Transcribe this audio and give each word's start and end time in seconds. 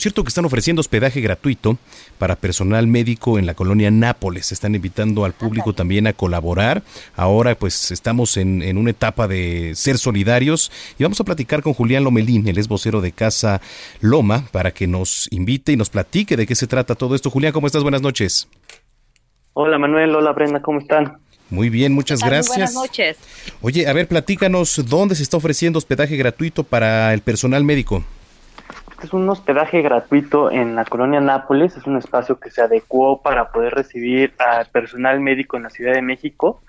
Cierto 0.00 0.24
que 0.24 0.28
están 0.28 0.46
ofreciendo 0.46 0.80
hospedaje 0.80 1.20
gratuito 1.20 1.76
para 2.16 2.34
personal 2.34 2.86
médico 2.86 3.38
en 3.38 3.44
la 3.44 3.52
colonia 3.52 3.90
Nápoles. 3.90 4.50
Están 4.50 4.74
invitando 4.74 5.26
al 5.26 5.34
público 5.34 5.74
también 5.74 6.06
a 6.06 6.14
colaborar. 6.14 6.82
Ahora 7.16 7.54
pues 7.54 7.90
estamos 7.90 8.38
en, 8.38 8.62
en 8.62 8.78
una 8.78 8.92
etapa 8.92 9.28
de 9.28 9.72
ser 9.74 9.98
solidarios 9.98 10.72
y 10.98 11.02
vamos 11.02 11.20
a 11.20 11.24
platicar 11.24 11.60
con 11.60 11.74
Julián 11.74 12.02
Lomelín, 12.04 12.48
el 12.48 12.56
es 12.56 12.66
vocero 12.66 13.02
de 13.02 13.12
Casa 13.12 13.60
Loma, 14.00 14.46
para 14.52 14.70
que 14.70 14.86
nos 14.86 15.28
invite 15.32 15.72
y 15.72 15.76
nos 15.76 15.90
platique 15.90 16.34
de 16.34 16.46
qué 16.46 16.54
se 16.54 16.66
trata 16.66 16.94
todo 16.94 17.14
esto. 17.14 17.28
Julián, 17.28 17.52
¿cómo 17.52 17.66
estás? 17.66 17.82
Buenas 17.82 18.00
noches. 18.00 18.48
Hola 19.52 19.78
Manuel, 19.78 20.14
hola 20.14 20.32
Brenda, 20.32 20.62
¿cómo 20.62 20.78
están? 20.78 21.18
Muy 21.50 21.68
bien, 21.68 21.92
muchas 21.92 22.20
gracias. 22.20 22.48
Muy 22.48 22.56
buenas 22.56 22.74
noches. 22.74 23.18
Oye, 23.60 23.86
a 23.86 23.92
ver, 23.92 24.08
platícanos, 24.08 24.82
¿dónde 24.88 25.14
se 25.14 25.22
está 25.22 25.36
ofreciendo 25.36 25.78
hospedaje 25.78 26.16
gratuito 26.16 26.64
para 26.64 27.12
el 27.12 27.20
personal 27.20 27.64
médico? 27.64 28.02
Es 29.02 29.14
un 29.14 29.26
hospedaje 29.30 29.80
gratuito 29.80 30.50
en 30.50 30.74
la 30.74 30.84
colonia 30.84 31.20
Nápoles, 31.20 31.74
es 31.76 31.86
un 31.86 31.96
espacio 31.96 32.38
que 32.38 32.50
se 32.50 32.60
adecuó 32.60 33.22
para 33.22 33.50
poder 33.50 33.72
recibir 33.72 34.34
al 34.38 34.66
personal 34.66 35.20
médico 35.20 35.56
en 35.56 35.62
la 35.62 35.70
Ciudad 35.70 35.94
de 35.94 36.02
México 36.02 36.62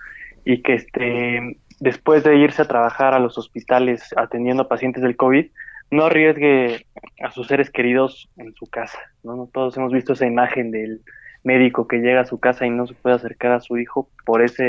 y 0.46 0.62
que 0.62 0.76
este, 0.76 1.58
después 1.82 2.24
de 2.24 2.38
irse 2.38 2.62
a 2.62 2.68
trabajar 2.68 3.14
a 3.14 3.20
los 3.20 3.38
hospitales 3.38 4.14
atendiendo 4.16 4.64
a 4.64 4.70
pacientes 4.70 5.04
del 5.04 5.18
COVID, 5.18 5.48
no 5.92 6.06
arriesgue 6.06 6.86
a 7.22 7.32
sus 7.32 7.48
seres 7.48 7.70
queridos 7.70 8.30
en 8.38 8.54
su 8.54 8.66
casa. 8.66 8.98
¿no? 9.24 9.50
Todos 9.54 9.76
hemos 9.76 9.92
visto 9.92 10.14
esa 10.14 10.26
imagen 10.26 10.72
del 10.72 11.02
médico 11.44 11.86
que 11.88 11.98
llega 11.98 12.22
a 12.22 12.26
su 12.26 12.40
casa 12.40 12.66
y 12.66 12.70
no 12.70 12.88
se 12.88 12.94
puede 12.94 13.18
acercar 13.18 13.52
a 13.52 13.59
su 13.59 13.78
hijo 13.78 14.09
por 14.26 14.42
esa 14.42 14.64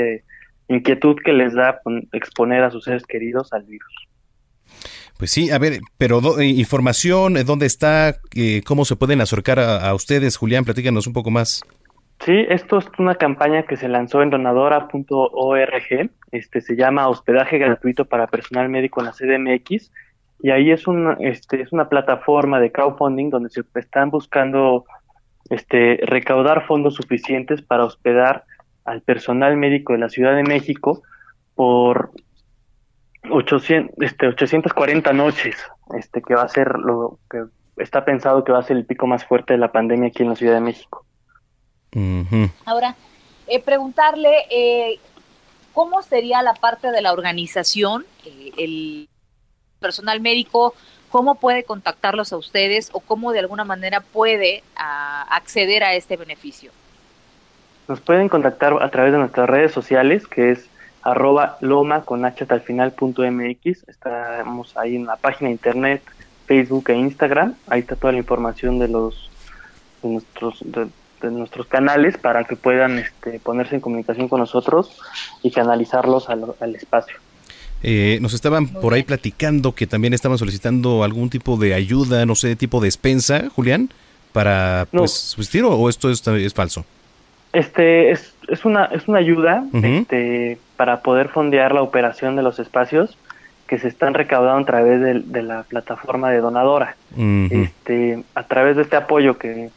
inquietud 0.67 1.15
que 1.23 1.31
les 1.31 1.53
da 1.53 1.79
exponer 2.11 2.63
a 2.63 2.71
sus 2.71 2.83
seres 2.83 3.05
queridos 3.05 3.53
al 3.53 3.63
virus. 3.63 3.93
Pues 5.23 5.31
sí, 5.31 5.51
a 5.51 5.57
ver, 5.57 5.79
pero 5.97 6.19
eh, 6.37 6.47
información, 6.47 7.37
eh, 7.37 7.45
¿dónde 7.45 7.65
está? 7.65 8.17
Eh, 8.35 8.61
¿Cómo 8.67 8.83
se 8.83 8.97
pueden 8.97 9.21
acercar 9.21 9.57
a, 9.57 9.93
ustedes? 9.95 10.35
Julián, 10.35 10.65
platícanos 10.65 11.07
un 11.07 11.13
poco 11.13 11.31
más. 11.31 11.63
Sí, 12.25 12.45
esto 12.49 12.79
es 12.79 12.87
una 12.99 13.15
campaña 13.15 13.63
que 13.63 13.77
se 13.77 13.87
lanzó 13.87 14.21
en 14.21 14.31
donadora.org, 14.31 16.09
este 16.33 16.59
se 16.59 16.75
llama 16.75 17.07
Hospedaje 17.07 17.57
gratuito 17.57 18.03
para 18.03 18.27
personal 18.27 18.67
médico 18.67 18.99
en 18.99 19.05
la 19.05 19.13
CDMX 19.13 19.93
y 20.41 20.49
ahí 20.49 20.71
es 20.71 20.87
una 20.87 21.15
este 21.21 21.61
es 21.61 21.71
una 21.71 21.87
plataforma 21.87 22.59
de 22.59 22.73
crowdfunding 22.73 23.29
donde 23.29 23.49
se 23.49 23.63
están 23.75 24.09
buscando 24.09 24.83
este 25.49 26.01
recaudar 26.03 26.67
fondos 26.67 26.95
suficientes 26.95 27.61
para 27.61 27.85
hospedar 27.85 28.43
al 28.83 29.01
personal 29.03 29.55
médico 29.55 29.93
de 29.93 29.99
la 29.99 30.09
Ciudad 30.09 30.35
de 30.35 30.43
México 30.43 31.01
por 31.55 32.11
800, 33.33 33.95
este, 33.99 34.27
840 34.27 35.11
noches, 35.13 35.55
este, 35.97 36.21
que 36.21 36.35
va 36.35 36.43
a 36.43 36.47
ser 36.47 36.75
lo 36.77 37.19
que 37.29 37.43
está 37.77 38.05
pensado 38.05 38.43
que 38.43 38.51
va 38.51 38.59
a 38.59 38.63
ser 38.63 38.77
el 38.77 38.85
pico 38.85 39.07
más 39.07 39.25
fuerte 39.25 39.53
de 39.53 39.59
la 39.59 39.71
pandemia 39.71 40.09
aquí 40.09 40.23
en 40.23 40.29
la 40.29 40.35
Ciudad 40.35 40.53
de 40.53 40.61
México. 40.61 41.05
Ahora, 42.65 42.95
eh, 43.47 43.59
preguntarle, 43.59 44.31
eh, 44.49 44.99
¿cómo 45.73 46.01
sería 46.01 46.41
la 46.41 46.53
parte 46.53 46.91
de 46.91 47.01
la 47.01 47.13
organización? 47.13 48.05
Eh, 48.25 48.51
el 48.57 49.09
personal 49.79 50.21
médico, 50.21 50.73
¿cómo 51.09 51.35
puede 51.35 51.63
contactarlos 51.63 52.33
a 52.33 52.37
ustedes 52.37 52.89
o 52.93 52.99
cómo 52.99 53.31
de 53.31 53.39
alguna 53.39 53.63
manera 53.63 54.01
puede 54.01 54.63
acceder 54.75 55.83
a 55.83 55.93
este 55.93 56.17
beneficio? 56.17 56.71
Nos 57.87 57.99
pueden 57.99 58.29
contactar 58.29 58.81
a 58.81 58.89
través 58.89 59.11
de 59.11 59.19
nuestras 59.19 59.49
redes 59.49 59.71
sociales, 59.71 60.25
que 60.25 60.51
es 60.51 60.69
arroba 61.03 61.57
loma 61.61 62.01
con 62.01 62.25
h 62.25 62.45
al 62.49 62.61
final 62.61 62.93
punto 62.93 63.23
mx. 63.29 63.87
Estamos 63.87 64.75
ahí 64.77 64.95
en 64.95 65.05
la 65.05 65.17
página 65.17 65.49
de 65.49 65.53
internet, 65.53 66.01
Facebook 66.45 66.89
e 66.89 66.95
Instagram. 66.95 67.55
Ahí 67.67 67.81
está 67.81 67.95
toda 67.95 68.13
la 68.13 68.19
información 68.19 68.79
de 68.79 68.87
los 68.87 69.29
de 70.01 70.09
nuestros 70.09 70.59
de, 70.63 70.87
nuestros 71.29 71.67
canales 71.67 72.17
para 72.17 72.43
que 72.43 72.57
puedan 72.57 72.99
este, 72.99 73.39
ponerse 73.39 73.75
en 73.75 73.81
comunicación 73.81 74.27
con 74.27 74.41
nosotros 74.41 74.99
y 75.41 75.51
canalizarlos 75.51 76.27
al, 76.27 76.43
al 76.59 76.75
espacio. 76.75 77.15
Eh, 77.81 78.17
nos 78.21 78.33
estaban 78.33 78.67
por 78.67 78.93
ahí 78.93 79.03
platicando 79.03 79.73
que 79.73 79.87
también 79.87 80.13
estaban 80.13 80.37
solicitando 80.37 81.01
algún 81.01 81.29
tipo 81.29 81.55
de 81.55 81.73
ayuda, 81.73 82.25
no 82.25 82.35
sé, 82.35 82.57
tipo 82.57 82.81
de 82.81 82.87
despensa, 82.87 83.49
Julián, 83.55 83.89
para 84.33 84.85
pues 84.91 85.11
subsistir 85.11 85.63
o 85.63 85.87
esto 85.87 86.09
es, 86.09 86.27
es 86.27 86.53
falso. 86.53 86.85
Este 87.53 88.11
es, 88.11 88.32
es 88.47 88.65
una 88.65 88.85
es 88.85 89.07
una 89.07 89.19
ayuda 89.19 89.63
este, 89.73 90.57
para 90.77 91.01
poder 91.01 91.29
fondear 91.29 91.73
la 91.73 91.81
operación 91.81 92.35
de 92.35 92.43
los 92.43 92.59
espacios 92.59 93.17
que 93.67 93.79
se 93.79 93.87
están 93.87 94.13
recaudando 94.13 94.61
a 94.61 94.65
través 94.65 95.01
de, 95.01 95.41
la 95.41 95.63
plataforma 95.63 96.29
de 96.29 96.39
donadora. 96.39 96.95
Este 97.17 98.23
a 98.35 98.43
través 98.43 98.75
de 98.75 98.83
este 98.83 98.95
apoyo 98.95 99.37
que, 99.37 99.69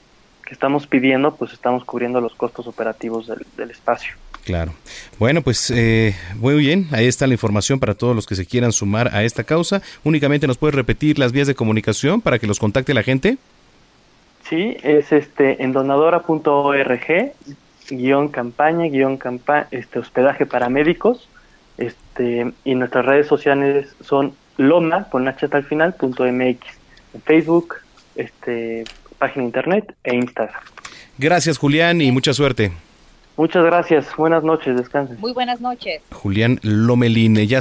estamos 0.50 0.86
pidiendo, 0.86 1.34
pues 1.34 1.52
estamos 1.52 1.84
cubriendo 1.84 2.20
los 2.20 2.34
costos 2.34 2.66
operativos 2.68 3.26
del, 3.56 3.70
espacio. 3.70 4.14
Claro. 4.44 4.72
Bueno, 5.18 5.42
pues 5.42 5.72
eh, 5.72 6.14
muy 6.36 6.54
bien, 6.54 6.86
ahí 6.92 7.06
está 7.06 7.26
la 7.26 7.34
información 7.34 7.80
para 7.80 7.94
todos 7.94 8.14
los 8.14 8.26
que 8.26 8.36
se 8.36 8.46
quieran 8.46 8.70
sumar 8.70 9.12
a 9.12 9.24
esta 9.24 9.42
causa. 9.42 9.82
Únicamente 10.04 10.46
nos 10.46 10.56
puedes 10.56 10.76
repetir 10.76 11.18
las 11.18 11.32
vías 11.32 11.48
de 11.48 11.56
comunicación 11.56 12.20
para 12.20 12.38
que 12.38 12.46
los 12.46 12.60
contacte 12.60 12.94
la 12.94 13.02
gente. 13.02 13.38
Sí, 14.48 14.76
es 14.82 15.10
este 15.10 15.62
en 15.64 15.72
donadora.org 15.72 17.32
guion 17.90 18.28
campaña, 18.28 18.86
guion 18.86 19.16
campa 19.16 19.68
este 19.70 19.98
hospedaje 19.98 20.46
para 20.46 20.68
médicos, 20.68 21.28
este, 21.78 22.52
y 22.64 22.74
nuestras 22.74 23.04
redes 23.04 23.26
sociales 23.26 23.94
son 24.00 24.34
loma 24.56 25.08
con 25.10 25.28
h 25.28 25.48
al 25.50 25.64
final 25.64 25.94
punto 25.94 26.24
mx, 26.24 26.58
en 27.14 27.22
Facebook, 27.24 27.76
este, 28.14 28.84
página 29.18 29.44
internet 29.44 29.94
e 30.04 30.14
Instagram. 30.14 30.60
Gracias 31.18 31.58
Julián 31.58 32.00
y 32.00 32.12
mucha 32.12 32.32
suerte. 32.32 32.72
Muchas 33.36 33.64
gracias, 33.64 34.16
buenas 34.16 34.42
noches, 34.42 34.76
descansen. 34.76 35.20
Muy 35.20 35.32
buenas 35.32 35.60
noches. 35.60 36.00
Julián 36.10 36.58
Lomelín, 36.62 37.36
ya 37.46 37.60